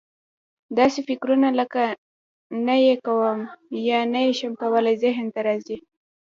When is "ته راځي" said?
5.33-5.77